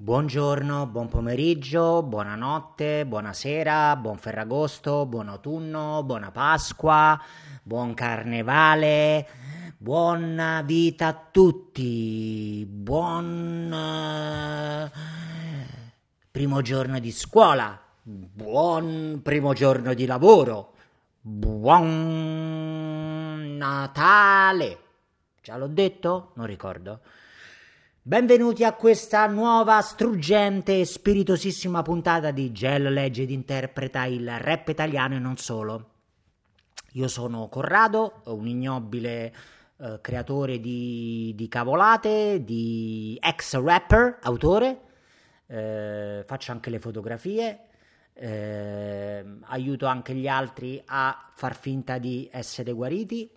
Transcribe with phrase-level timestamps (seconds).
[0.00, 7.20] Buongiorno, buon pomeriggio, buonanotte, buonasera, buon Ferragosto, buon autunno, buona Pasqua,
[7.64, 9.28] buon Carnevale,
[9.76, 14.90] buona vita a tutti, buon eh,
[16.30, 20.74] primo giorno di scuola, buon primo giorno di lavoro,
[21.20, 22.36] buon
[23.56, 24.78] Natale.
[25.42, 26.30] Già l'ho detto?
[26.34, 27.00] Non ricordo.
[28.08, 34.68] Benvenuti a questa nuova, struggente e spiritosissima puntata di Gel legge ed interpreta il rap
[34.68, 35.90] italiano e non solo.
[36.92, 39.34] Io sono Corrado, un ignobile
[39.76, 44.80] eh, creatore di, di, cavolate, di ex rapper, autore,
[45.46, 47.60] eh, faccio anche le fotografie,
[48.14, 53.30] eh, aiuto anche gli altri a far finta di essere guariti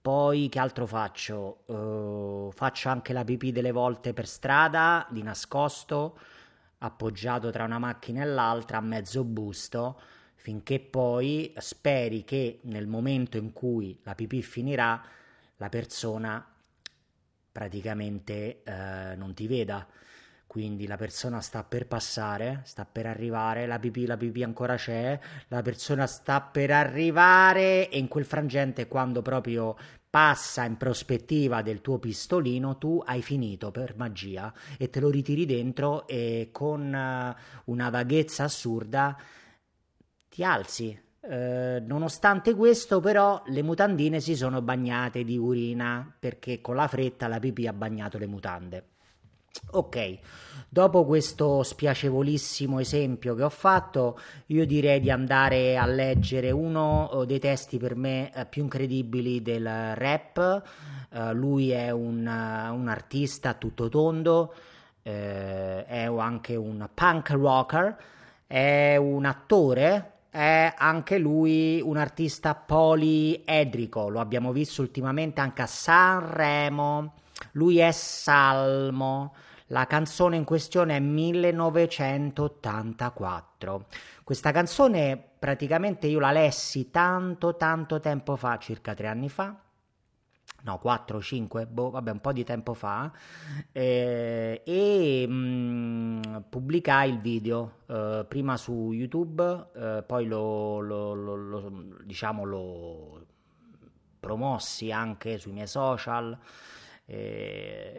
[0.00, 1.62] poi che altro faccio?
[1.66, 6.18] Uh, faccio anche la pipì delle volte per strada, di nascosto,
[6.78, 10.00] appoggiato tra una macchina e l'altra, a mezzo busto,
[10.36, 15.02] finché poi speri che nel momento in cui la pipì finirà,
[15.56, 16.46] la persona
[17.50, 19.86] praticamente uh, non ti veda.
[20.48, 25.20] Quindi la persona sta per passare, sta per arrivare, la pipì, la pipì ancora c'è,
[25.48, 29.76] la persona sta per arrivare e in quel frangente quando proprio
[30.08, 35.44] passa in prospettiva del tuo pistolino, tu hai finito per magia e te lo ritiri
[35.44, 39.18] dentro e con uh, una vaghezza assurda
[40.30, 40.98] ti alzi.
[41.20, 47.28] Uh, nonostante questo, però, le mutandine si sono bagnate di urina perché con la fretta
[47.28, 48.86] la pipì ha bagnato le mutande.
[49.70, 50.18] Ok,
[50.68, 57.26] dopo questo spiacevolissimo esempio che ho fatto, io direi di andare a leggere uno eh,
[57.26, 60.62] dei testi per me eh, più incredibili del rap.
[61.10, 64.54] Uh, lui è un, uh, un, artista tutto tondo,
[65.02, 67.96] uh, è anche un punk rocker,
[68.46, 74.08] è un attore, è anche lui un artista poliedrico.
[74.08, 77.14] Lo abbiamo visto ultimamente anche a Sanremo.
[77.52, 79.32] Lui è Salmo.
[79.70, 83.86] La canzone in questione è 1984.
[84.24, 89.54] Questa canzone praticamente io la lessi tanto tanto tempo fa, circa tre anni fa.
[90.62, 93.12] No, 4, 5, boh, vabbè, un po' di tempo fa,
[93.70, 101.14] eh, e mh, mm, pubblicai il video eh, prima su YouTube, eh, poi lo, lo,
[101.14, 103.26] lo, lo, diciamo, lo
[104.18, 106.36] promossi anche sui miei social,
[107.06, 107.47] eh,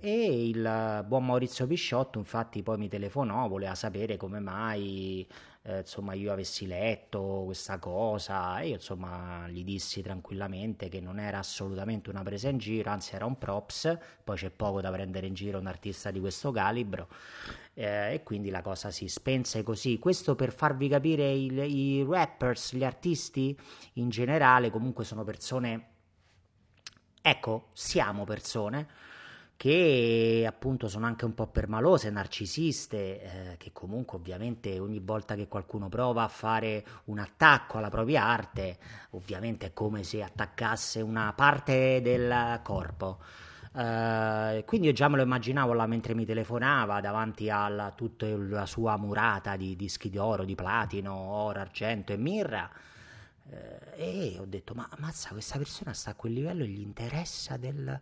[0.00, 5.26] e il buon Maurizio Pisciotto infatti poi mi telefonò, voleva sapere come mai
[5.62, 8.60] eh, insomma io avessi letto questa cosa.
[8.60, 13.14] E io insomma gli dissi tranquillamente che non era assolutamente una presa in giro, anzi
[13.14, 17.08] era un props, poi c'è poco da prendere in giro un artista di questo calibro.
[17.74, 19.98] Eh, e quindi la cosa si spense così.
[19.98, 23.58] Questo per farvi capire il, i rappers, gli artisti
[23.94, 25.86] in generale comunque sono persone
[27.22, 28.88] Ecco, siamo persone
[29.60, 35.48] che appunto sono anche un po' permalose, narcisiste, eh, che comunque ovviamente ogni volta che
[35.48, 38.78] qualcuno prova a fare un attacco alla propria arte,
[39.10, 43.18] ovviamente è come se attaccasse una parte del corpo.
[43.72, 48.64] Uh, quindi io già me lo immaginavo là mentre mi telefonava davanti a tutta la
[48.64, 52.68] sua murata di dischi di oro, di platino, oro, argento e mirra
[53.50, 57.58] eh, e ho detto, ma mazza, questa persona sta a quel livello e gli interessa
[57.58, 58.00] del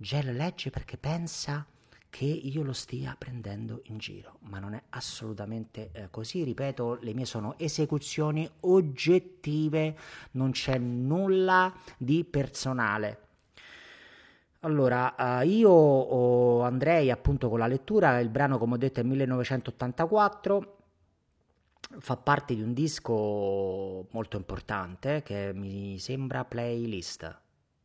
[0.00, 1.66] gel legge perché pensa
[2.08, 7.14] che io lo stia prendendo in giro, ma non è assolutamente eh, così, ripeto, le
[7.14, 9.96] mie sono esecuzioni oggettive,
[10.32, 13.28] non c'è nulla di personale.
[14.60, 19.02] Allora, uh, io oh, andrei appunto con la lettura, il brano come ho detto è
[19.02, 20.76] 1984,
[21.98, 27.38] fa parte di un disco molto importante che mi sembra playlist.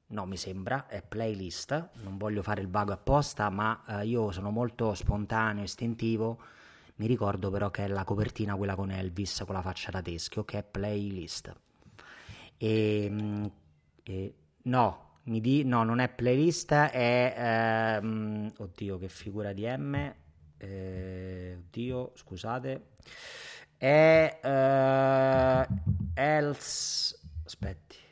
[0.07, 4.51] No, mi sembra, è playlist, non voglio fare il vago apposta, ma eh, io sono
[4.51, 6.39] molto spontaneo, istintivo.
[6.97, 10.45] Mi ricordo però che è la copertina quella con Elvis, con la faccia da teschio,
[10.45, 11.53] che è playlist.
[12.57, 13.45] E, mm,
[14.03, 15.63] e no, mi di...
[15.63, 17.97] no, non è playlist, è...
[17.97, 20.13] ehm, oddio, che figura di M.
[20.57, 22.89] Eh, oddio, scusate.
[23.75, 24.39] È...
[24.41, 25.67] eh,
[26.13, 27.19] else...
[27.43, 28.04] Aspetti.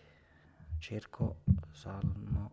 [0.83, 1.38] Cerco
[1.71, 2.51] Salmo...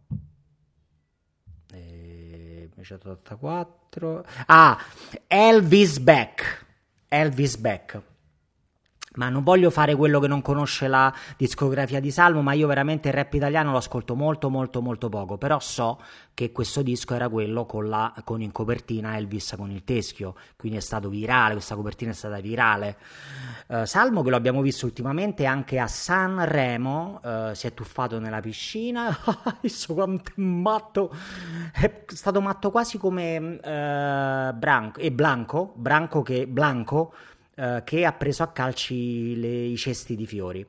[1.72, 4.24] Eh, 1984.
[4.46, 4.78] Ah,
[5.26, 6.64] Elvis Beck.
[7.08, 8.00] Elvis Beck.
[9.20, 13.08] Ma non voglio fare quello che non conosce la discografia di Salmo, ma io veramente
[13.08, 16.00] il rap italiano lo ascolto molto molto molto poco, però so
[16.32, 20.78] che questo disco era quello con, la, con in copertina Elvis con il teschio, quindi
[20.78, 22.96] è stato virale, questa copertina è stata virale.
[23.66, 28.40] Uh, Salmo che lo abbiamo visto ultimamente anche a Sanremo, uh, si è tuffato nella
[28.40, 29.14] piscina,
[29.60, 31.14] visto quanto è matto,
[31.74, 37.12] è stato matto quasi come uh, Branco, e Blanco, Branco che, Blanco,
[37.60, 40.66] eh, che ha preso a calci le, i cesti di fiori.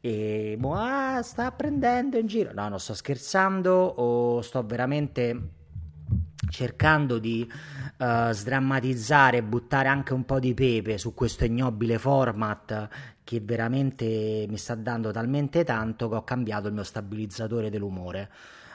[0.00, 2.52] E boh, ah, sta prendendo in giro.
[2.52, 5.50] No, non sto scherzando, o sto veramente
[6.48, 7.50] cercando di
[7.98, 12.88] uh, sdrammatizzare e buttare anche un po' di pepe su questo ignobile format
[13.24, 18.30] che veramente mi sta dando talmente tanto che ho cambiato il mio stabilizzatore dell'umore.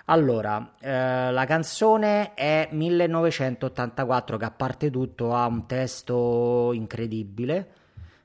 [0.10, 7.74] Allora, eh, la canzone è 1984 che a parte tutto ha un testo incredibile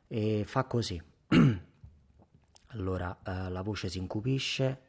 [0.07, 1.03] e fa così.
[2.69, 4.81] allora, eh, la voce si incupisce,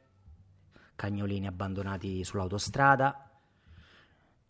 [0.96, 3.28] cagnolini abbandonati sull'autostrada,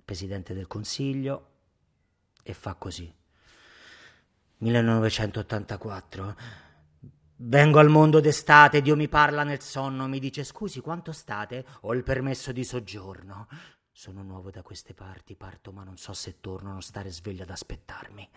[0.03, 1.47] presidente del consiglio
[2.43, 3.09] e fa così.
[4.57, 6.35] 1984
[7.45, 11.65] Vengo al mondo d'estate, Dio mi parla nel sonno, mi dice scusi quanto state?
[11.81, 13.47] Ho il permesso di soggiorno.
[13.95, 17.51] Sono nuovo da queste parti, parto ma non so se torno, non stare sveglio ad
[17.51, 18.27] aspettarmi.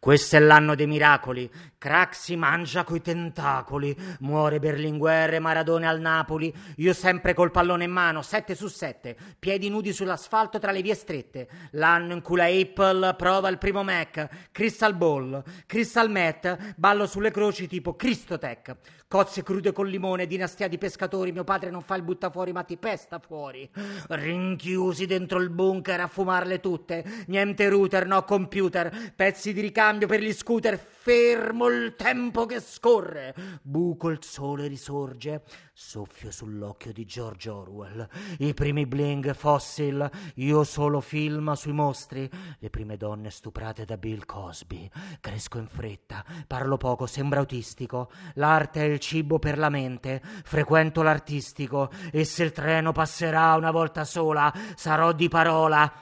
[0.00, 1.48] Questo è l'anno dei miracoli.
[1.78, 3.96] Craxi mangia coi tentacoli.
[4.20, 6.52] Muore Berlinguer e Maradona al Napoli.
[6.78, 9.16] Io sempre col pallone in mano, sette su sette.
[9.38, 11.48] Piedi nudi sull'asfalto tra le vie strette.
[11.70, 14.48] L'anno in cui la Apple prova il primo Mac.
[14.50, 18.76] Crystal Ball, Crystal Met, ballo sulle croci tipo Cristotech.
[19.06, 21.32] Cozze crude col limone, dinastia di pescatori.
[21.32, 23.68] Mio padre non fa il buttafuori ma ti pesta fuori.
[24.08, 27.04] Rinchiusi chiusi dentro il bunker a fumarle tutte.
[27.26, 33.34] Niente router, no computer, pezzi di ricambio per gli scooter, fermo il tempo che scorre.
[33.62, 35.42] Buco il sole risorge,
[35.72, 38.08] soffio sull'occhio di George Orwell.
[38.38, 42.28] I primi bling fossil, io solo film sui mostri,
[42.58, 44.88] le prime donne stuprate da Bill Cosby.
[45.20, 48.10] Cresco in fretta, parlo poco, sembra autistico.
[48.34, 53.70] L'arte è il cibo per la mente, frequento l'artistico e se il treno passerà una
[53.70, 55.92] volta sola, sarò di parola.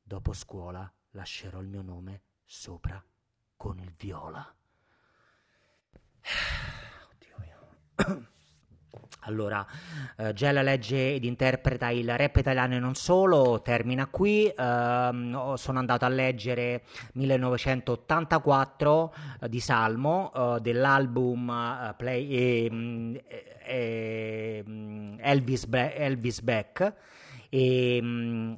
[0.00, 3.04] Dopo scuola lascerò il mio nome sopra
[3.56, 4.54] con il viola.
[7.10, 8.28] Oddio mio.
[9.26, 9.66] Allora,
[10.16, 14.46] eh, Gela legge ed interpreta il rap italiano e non solo, termina qui.
[14.46, 16.82] Eh, sono andato a leggere
[17.14, 23.18] 1984 eh, di Salmo eh, dell'album eh, Play, ehm,
[23.62, 26.94] ehm, Elvis, Be- Elvis Beck.
[27.48, 28.54] E, mm,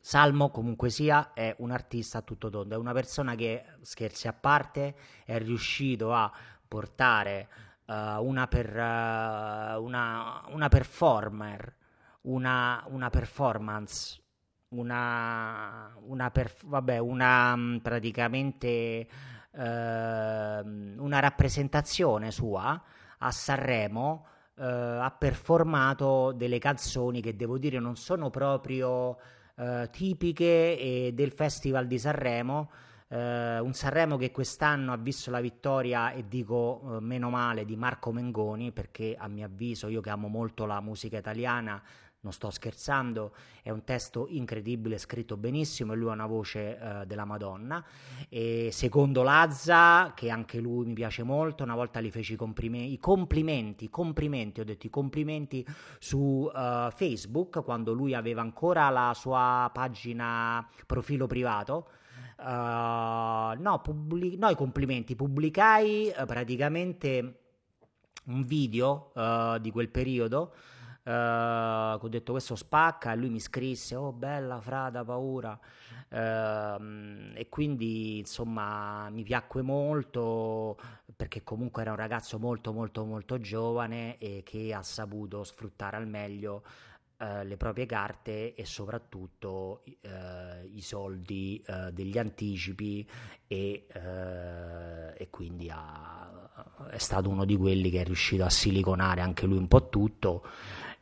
[0.00, 4.32] Salmo comunque sia è un artista a tutto tondo, è una persona che, scherzi a
[4.32, 6.32] parte, è riuscito a
[6.66, 7.48] portare
[7.90, 11.74] uh, una, per, uh, una, una, performer,
[12.22, 14.20] una, una performance,
[14.68, 19.08] una, una, perf- vabbè, una mm, praticamente
[19.50, 22.80] uh, una rappresentazione sua
[23.18, 24.26] a Sanremo.
[24.60, 29.16] ha performato delle canzoni che devo dire non sono proprio
[29.60, 32.70] eh, tipiche eh, del Festival di Sanremo.
[33.12, 37.74] Eh, un Sanremo che quest'anno ha visto la vittoria, e dico eh, meno male, di
[37.74, 41.82] Marco Mengoni, perché a mio avviso, io che amo molto la musica italiana,
[42.22, 47.04] non sto scherzando, è un testo incredibile, scritto benissimo e lui ha una voce uh,
[47.06, 47.82] della Madonna.
[48.28, 52.98] E secondo Lazza, che anche lui mi piace molto, una volta gli feci comprime- i
[52.98, 55.66] complimenti, complimenti, ho detto i complimenti
[55.98, 61.88] su uh, Facebook, quando lui aveva ancora la sua pagina profilo privato.
[62.42, 67.38] Uh, no, pubblic- no, i complimenti, pubblicai praticamente
[68.24, 69.12] un video
[69.60, 70.52] di quel periodo
[71.02, 75.58] Uh, ho detto questo spacca e lui mi scrisse oh bella frada paura
[76.10, 76.14] uh,
[77.34, 80.78] e quindi insomma mi piacque molto
[81.16, 86.06] perché comunque era un ragazzo molto molto molto giovane e che ha saputo sfruttare al
[86.06, 86.64] meglio
[87.20, 93.06] eh, le proprie carte e soprattutto eh, i soldi eh, degli anticipi
[93.46, 99.20] e, eh, e quindi ha, è stato uno di quelli che è riuscito a siliconare
[99.20, 100.44] anche lui un po' tutto.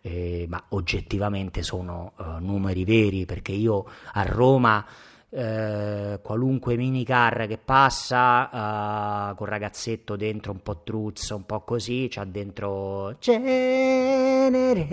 [0.01, 4.85] Eh, ma oggettivamente sono numeri veri perché io a Roma
[5.31, 12.09] eh, qualunque minicar che passa uh, con ragazzetto dentro un po' truzzo, un po' così,
[12.09, 14.89] c'ha dentro cenere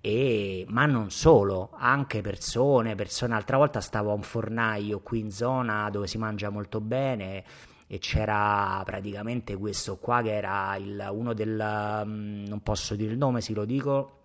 [0.00, 5.32] e, ma non solo, anche persone, persone, l'altra volta stavo a un fornaio qui in
[5.32, 7.42] zona dove si mangia molto bene
[7.86, 13.40] e c'era praticamente questo qua che era il, uno del, non posso dire il nome,
[13.40, 14.23] sì lo dico,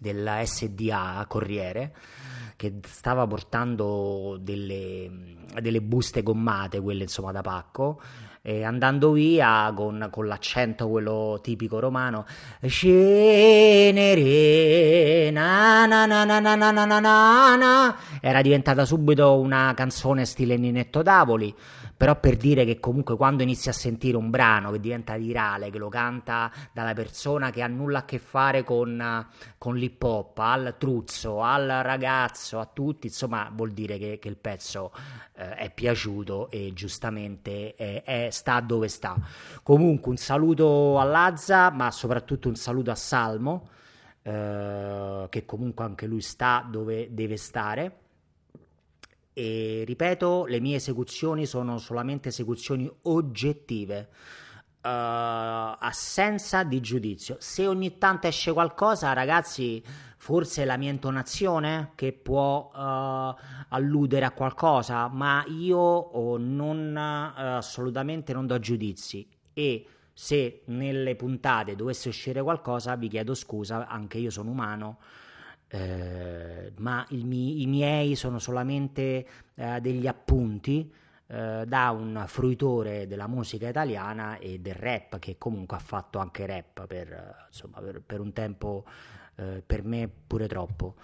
[0.00, 1.94] della SDA Corriere
[2.56, 5.10] che stava portando delle,
[5.60, 8.00] delle buste gommate, quelle insomma da pacco,
[8.42, 12.24] e andando via con, con, l'accento quello tipico romano
[12.62, 14.10] Scenere
[15.30, 21.02] na na na na na na na na era diventata subito una canzone stile Ninetto
[21.02, 21.54] Davoli
[22.00, 25.76] però per dire che comunque quando inizi a sentire un brano che diventa virale, che
[25.76, 29.26] lo canta dalla persona che ha nulla a che fare con,
[29.58, 34.38] con l'hip hop, al truzzo, al ragazzo, a tutti, insomma vuol dire che, che il
[34.38, 34.92] pezzo
[35.34, 39.18] eh, è piaciuto e giustamente è, è, sta dove sta.
[39.62, 43.68] Comunque un saluto a Lazza, ma soprattutto un saluto a Salmo,
[44.22, 47.98] eh, che comunque anche lui sta dove deve stare
[49.32, 54.08] e ripeto, le mie esecuzioni sono solamente esecuzioni oggettive.
[54.82, 57.36] Uh, assenza di giudizio.
[57.38, 59.82] Se ogni tanto esce qualcosa, ragazzi,
[60.16, 63.34] forse è la mia intonazione che può uh,
[63.68, 71.14] alludere a qualcosa, ma io oh, non, uh, assolutamente non do giudizi e se nelle
[71.14, 74.98] puntate dovesse uscire qualcosa, vi chiedo scusa, anche io sono umano
[75.72, 80.92] eh, ma mi- i miei sono solamente eh, degli appunti
[81.28, 86.44] eh, da un fruitore della musica italiana e del rap, che comunque ha fatto anche
[86.44, 88.84] rap per, insomma, per, per un tempo,
[89.36, 90.96] eh, per me pure troppo.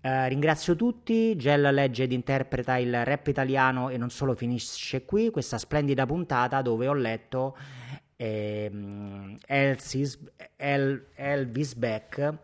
[0.00, 5.30] Uh, ringrazio tutti, Gel legge ed interpreta il rap italiano e non solo finisce qui
[5.30, 7.56] questa splendida puntata dove ho letto
[8.14, 10.18] ehm, Elvis,
[10.54, 12.34] El, Elvis Beck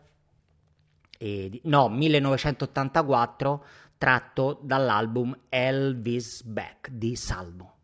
[1.22, 3.62] eh, no, 1984,
[3.96, 7.74] tratto dall'album Elvis Back di Salmo.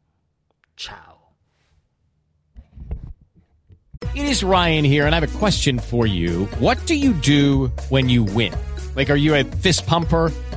[0.75, 1.17] Ciao.
[4.15, 6.47] It is Ryan here and I have a question for you.
[6.59, 8.53] What do you do when you win?
[8.97, 10.33] Like, are you a fist pumper?